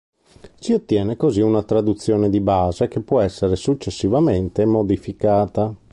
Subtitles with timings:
[0.57, 5.75] Si ottiene così una traduzione di base, che può essere successivamente modificata.